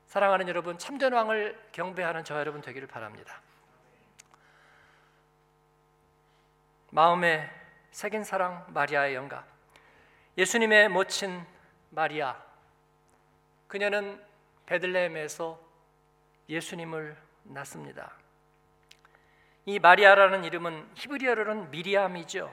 [0.08, 3.40] 사랑하는 여러분, 참된 왕을 경배하는 저 여러분 되기를 바랍니다.
[6.90, 7.50] 마음에
[7.90, 9.46] 새긴 사랑 마리아의 영가
[10.36, 11.42] 예수님의 모친
[11.88, 12.36] 마리아
[13.66, 14.22] 그녀는
[14.72, 15.60] 베들레헴에서
[16.48, 18.16] 예수님을 낳습니다.
[19.66, 22.50] 이 마리아라는 이름은 히브리어로는 미리암이죠.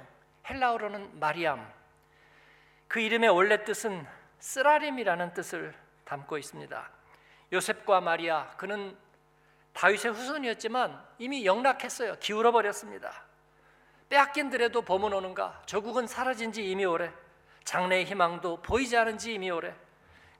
[0.50, 1.74] 헬라어로는 마리암.
[2.90, 4.06] 그 이름의 원래 뜻은
[4.40, 6.92] 쓰라림이라는 뜻을 담고 있습니다.
[7.54, 8.98] 요셉과 마리아 그는
[9.72, 12.18] 다윗의 후손이었지만 이미 영락했어요.
[12.20, 13.24] 기울어 버렸습니다.
[14.10, 15.62] 빼앗긴 들에도 범은 오는가?
[15.66, 17.14] 조국은 사라진 지 이미 오래.
[17.64, 19.74] 장래의 희망도 보이지 않은 지 이미 오래.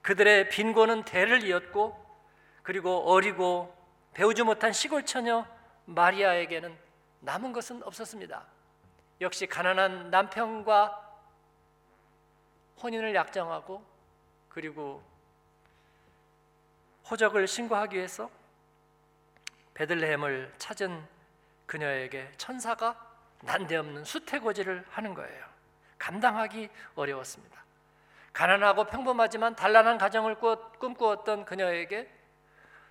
[0.02, 1.98] 그들의 빈곤은 대를 이었고
[2.62, 3.74] 그리고 어리고
[4.14, 5.46] 배우지 못한 시골 처녀
[5.86, 6.76] 마리아에게는
[7.20, 8.46] 남은 것은 없었습니다.
[9.20, 11.08] 역시 가난한 남편과
[12.82, 13.84] 혼인을 약정하고
[14.48, 15.02] 그리고
[17.10, 18.30] 호적을 신고하기 위해서
[19.74, 21.06] 베들레헴을 찾은
[21.66, 23.08] 그녀에게 천사가
[23.42, 25.46] 난데없는 수태고지를 하는 거예요.
[25.98, 27.59] 감당하기 어려웠습니다.
[28.32, 30.36] 가난하고 평범하지만 단란한 가정을
[30.78, 32.10] 꿈꾸었던 그녀에게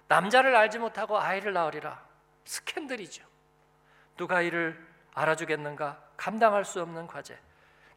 [0.08, 2.04] 남자를 알지 못하고 아이를 낳으리라
[2.46, 3.24] 스캔들이죠.
[4.18, 6.02] 누가 이를 알아주겠는가?
[6.18, 7.38] 감당할 수 없는 과제.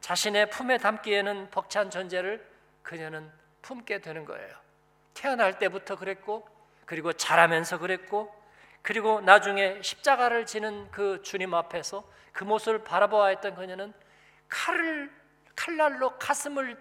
[0.00, 2.46] 자신의 품에 담기에는 벅찬 존재를
[2.82, 3.30] 그녀는
[3.62, 4.54] 품게 되는 거예요.
[5.14, 6.46] 태어날 때부터 그랬고,
[6.84, 8.34] 그리고 자라면서 그랬고,
[8.82, 13.92] 그리고 나중에 십자가를 지는 그 주님 앞에서 그 모습을 바라보아 했던 그녀는
[14.48, 15.10] 칼을
[15.54, 16.76] 칼날로 가슴을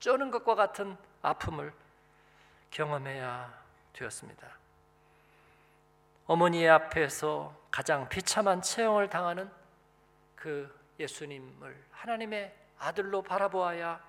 [0.00, 1.72] 쪼는 것과 같은 아픔을
[2.70, 3.52] 경험해야
[3.92, 4.46] 되었습니다.
[6.26, 9.50] 어머니의 앞에서 가장 비참한 체형을 당하는
[10.36, 14.00] 그 예수님을 하나님의 아들로 바라보아야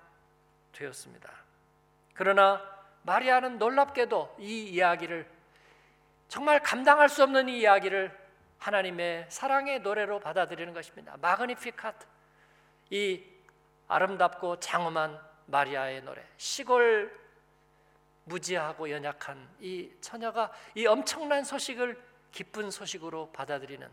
[0.72, 1.30] 되었습니다.
[2.14, 2.62] 그러나
[3.02, 5.28] 마리아는 놀랍게도 이 이야기를
[6.28, 8.18] 정말 감당할 수 없는 이 이야기를
[8.58, 11.16] 하나님의 사랑의 노래로 받아들이는 것입니다.
[11.20, 12.06] 마그니피카트
[12.90, 13.24] 이
[13.88, 17.20] 아름답고 장엄한 마리아의 노래 시골
[18.24, 22.00] 무지하고 연약한 이 처녀가 이 엄청난 소식을
[22.30, 23.88] 기쁜 소식으로 받아들이는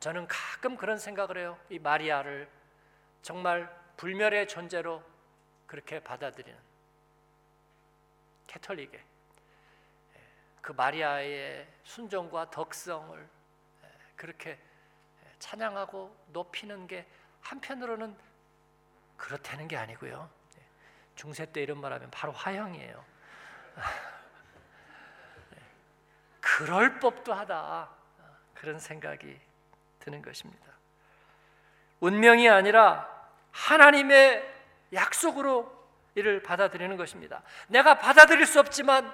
[0.00, 1.58] 저는 가끔 그런 생각을 해요.
[1.70, 2.48] 이 마리아를
[3.22, 5.02] 정말 불멸의 존재로
[5.66, 6.58] 그렇게 받아들이는
[8.46, 9.02] 캐톨릭의
[10.60, 13.28] 그 마리아의 순종과 덕성을
[14.16, 14.58] 그렇게
[15.38, 17.06] 찬양하고 높이는 게
[17.40, 18.16] 한편으로는
[19.16, 20.28] 그렇다는 게 아니고요.
[21.14, 23.04] 중세 때 이런 말하면 바로 화형이에요.
[26.40, 27.88] 그럴 법도 하다
[28.54, 29.40] 그런 생각이
[30.00, 30.64] 드는 것입니다.
[32.00, 33.08] 운명이 아니라
[33.50, 34.54] 하나님의
[34.92, 35.72] 약속으로
[36.14, 37.42] 이를 받아들이는 것입니다.
[37.68, 39.12] 내가 받아들일 수 없지만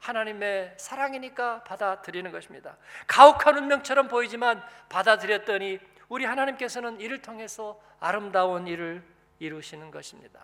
[0.00, 2.76] 하나님의 사랑이니까 받아들이는 것입니다.
[3.06, 5.78] 가혹한 운명처럼 보이지만 받아들였더니
[6.08, 9.02] 우리 하나님께서는 이를 통해서 아름다운 일을
[9.38, 10.40] 이루시는 것입니다.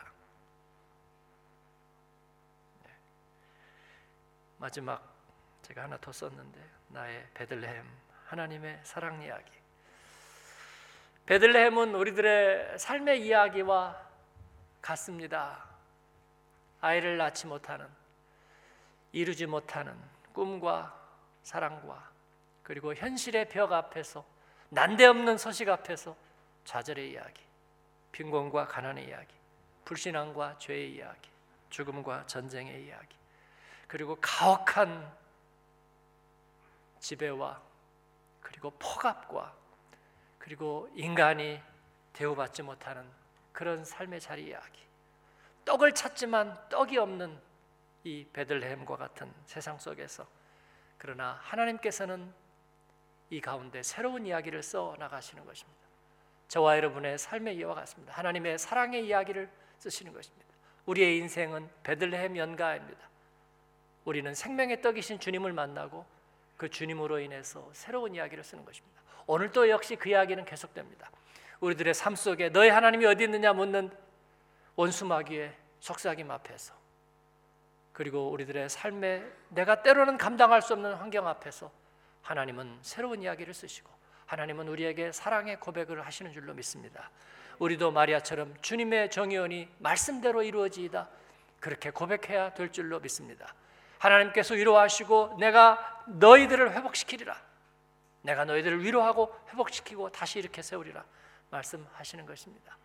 [2.85, 2.91] 네.
[4.59, 5.03] 마지막
[5.63, 7.85] 제가 하나 더 썼는데 나의 베들레헴
[8.27, 9.51] 하나님의 사랑 이야기.
[11.27, 14.01] 베들레헴은 우리들의 삶의 이야기와
[14.83, 15.65] 같습니다.
[16.81, 17.87] 아이를 낳지 못하는
[19.13, 19.97] 이루지 못하는
[20.33, 20.99] 꿈과
[21.43, 22.11] 사랑과
[22.63, 24.25] 그리고 현실의 벽 앞에서
[24.71, 26.17] 난데없는 소식 앞에서
[26.65, 27.43] 좌절의 이야기,
[28.13, 29.35] 빈곤과 가난의 이야기,
[29.85, 31.31] 불신앙과 죄의 이야기,
[31.71, 33.17] 죽음과 전쟁의 이야기,
[33.87, 35.13] 그리고 가혹한
[37.01, 37.61] 지배와
[38.41, 39.55] 그리고 폭압과
[40.39, 41.61] 그리고 인간이
[42.13, 43.09] 대우받지 못하는
[43.53, 44.81] 그런 삶의 자리 이야기.
[45.65, 47.41] 떡을 찾지만 떡이 없는
[48.05, 50.27] 이 베들레헴과 같은 세상 속에서
[50.99, 52.33] 그러나 하나님께서는
[53.31, 55.81] 이 가운데 새로운 이야기를 써 나가시는 것입니다.
[56.51, 58.13] 저와 여러분의 삶의 이와 같습니다.
[58.13, 60.49] 하나님의 사랑의 이야기를 쓰시는 것입니다.
[60.85, 63.09] 우리의 인생은 베들레헴 연가입니다.
[64.05, 66.05] 우리는 생명의 떡이신 주님을 만나고
[66.57, 69.01] 그 주님으로 인해서 새로운 이야기를 쓰는 것입니다.
[69.29, 71.13] 오늘도 역시 그 이야기는 계속됩니다.
[71.61, 73.89] 우리들의 삶 속에 너희 하나님이 어디 있느냐 묻는
[74.75, 76.75] 원수 마귀의 속삭임 앞에서
[77.93, 81.71] 그리고 우리들의 삶에 내가 때로는 감당할 수 없는 환경 앞에서
[82.23, 84.00] 하나님은 새로운 이야기를 쓰시고
[84.31, 87.11] 하나님은 우리에게 사랑의 고백을 하시는 줄로 믿습니다.
[87.59, 91.09] 우리도 마리아처럼 주님의 정의원이 말씀대로 이루어지이다
[91.59, 93.53] 그렇게 고백해야 될 줄로 믿습니다.
[93.99, 97.37] 하나님께서 위로하시고 내가 너희들을 회복시키리라.
[98.23, 101.05] 내가 너희들을 위로하고 회복시키고 다시 이렇게 세우리라
[101.51, 102.79] 말씀하시는 것입니다.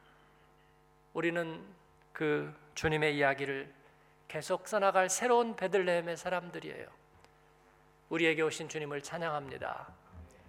[1.13, 1.63] 우리는
[2.11, 3.71] 그 주님의 이야기를
[4.27, 6.87] 계속 써나갈 새로운 베들레헴의 사람들이에요.
[8.09, 10.04] 우리에게 오신 주님을 찬양합니다.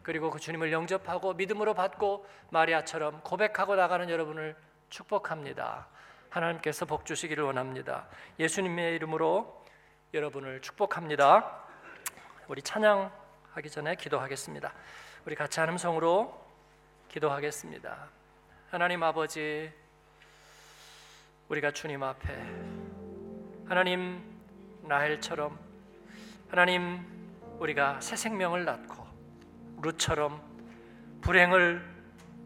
[0.07, 4.55] 그리고 그 주님을 영접하고 믿음으로 받고 마리아처럼 고백하고 나가는 여러분을
[4.89, 5.89] 축복합니다.
[6.31, 8.07] 하나님께서 복 주시기를 원합니다.
[8.39, 9.65] 예수님의 이름으로
[10.15, 11.61] 여러분을 축복합니다.
[12.47, 14.73] 우리 찬양하기 전에 기도하겠습니다.
[15.25, 16.41] 우리 같이 한 음성으로
[17.09, 18.09] 기도하겠습니다.
[18.71, 19.73] 하나님 아버지
[21.49, 22.33] 우리가 주님 앞에
[23.67, 24.23] 하나님
[24.83, 25.59] 나헬처럼
[26.49, 27.05] 하나님
[27.59, 29.06] 우리가 새 생명을 낳고
[29.83, 30.41] 루처럼
[31.21, 31.83] 불행을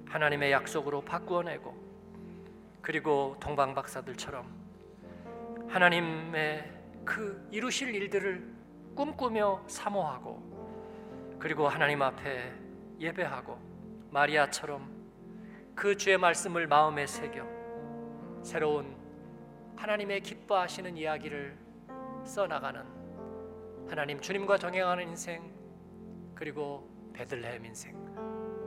[0.06, 1.74] 하나님의 약속으로 바꾸어내고
[2.82, 4.46] 그리고 동방 박사들처럼
[5.68, 6.72] 하나님의
[7.04, 8.52] 그 이루실 일들을
[8.94, 12.52] 꿈꾸며 사모하고 그리고 하나님 앞에
[12.98, 13.58] 예배하고
[14.10, 14.90] 마리아처럼
[15.74, 17.46] 그 주의 말씀을 마음에 새겨
[18.42, 18.96] 새로운
[19.76, 21.56] 하나님의 기뻐하시는 이야기를
[22.24, 22.84] 써나가는
[23.88, 25.50] 하나님 주님과 동행하는 인생
[26.34, 26.88] 그리고
[27.20, 27.94] 베들레헴 인생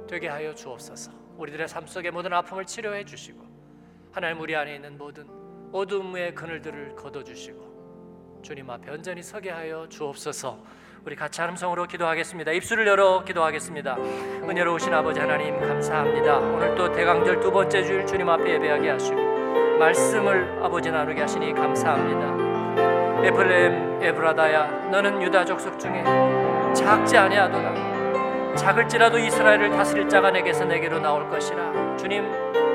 [0.08, 1.12] 되게 하여 주옵소서.
[1.38, 3.44] 우리들의 삶 속의 모든 아픔을 치료해 주시고
[4.12, 5.26] 하나님 우리 안에 있는 모든
[5.72, 10.60] 어둠의 그늘들을 걷어 주시고 주님 앞에 온전히 서게 하여 주옵소서.
[11.04, 12.52] 우리 같이 함성으로 기도하겠습니다.
[12.52, 13.98] 입술을 열어 기도하겠습니다.
[13.98, 16.38] 은혜로우신 아버지 하나님 감사합니다.
[16.38, 23.26] 오늘 또 대강절 두 번째 주일 주님 앞에 예배하게 하시고 말씀을 아버지 나누게 하시니 감사합니다.
[23.26, 26.04] 에플렘 에브라다야 너는 유다 족속 중에
[26.76, 27.93] 작지 아니하도다.
[28.56, 31.98] 작을지라도 이스라엘을 다스릴 자가 내게서 내게로 나올 것이라.
[31.98, 32.32] 주님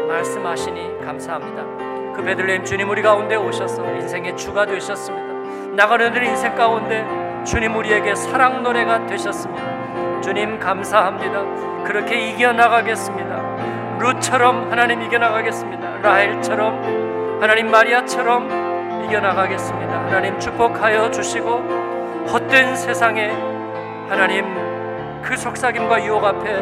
[0.08, 2.14] 말씀하시니 감사합니다.
[2.14, 5.28] 그 베들레헴 주님 우리 가운데 오셔서 인생의 주가 되셨습니다.
[5.76, 7.06] 나가는 들 인생 가운데
[7.44, 10.20] 주님 우리에게 사랑 노래가 되셨습니다.
[10.20, 11.84] 주님 감사합니다.
[11.84, 13.98] 그렇게 이겨 나가겠습니다.
[14.00, 15.98] 루처럼 하나님 이겨 나가겠습니다.
[15.98, 20.06] 라헬처럼 하나님 마리아처럼 이겨 나가겠습니다.
[20.06, 23.28] 하나님 축복하여 주시고 헛된 세상에
[24.08, 24.67] 하나님
[25.22, 26.60] 그 속삭임과 유혹 앞에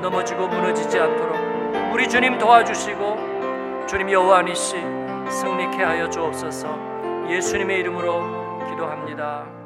[0.00, 4.76] 넘어지고 무너지지 않도록 우리 주님 도와주시고 주님 여호와 니시
[5.30, 9.61] 승리케 하여 주옵소서 예수님의 이름으로 기도합니다.